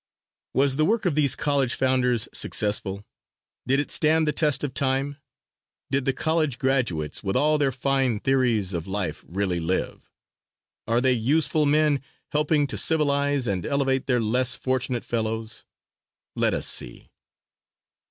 Was 0.55 0.77
the 0.77 0.83
work 0.85 1.05
of 1.05 1.13
these 1.13 1.35
college 1.35 1.75
founders 1.75 2.27
successful; 2.33 3.05
did 3.67 3.79
it 3.79 3.91
stand 3.91 4.27
the 4.27 4.31
test 4.31 4.63
of 4.63 4.73
time? 4.73 5.17
Did 5.91 6.05
the 6.05 6.11
college 6.11 6.57
graduates, 6.57 7.23
with 7.23 7.35
all 7.35 7.59
their 7.59 7.71
fine 7.71 8.19
theories 8.19 8.73
of 8.73 8.87
life, 8.87 9.23
really 9.27 9.59
live? 9.59 10.09
Are 10.87 11.01
they 11.01 11.13
useful 11.13 11.67
men 11.67 12.01
helping 12.31 12.65
to 12.65 12.79
civilize 12.79 13.45
and 13.45 13.63
elevate 13.63 14.07
their 14.07 14.19
less 14.21 14.55
fortunate 14.55 15.03
fellows? 15.03 15.65
Let 16.35 16.55
us 16.55 16.67
see. 16.67 17.11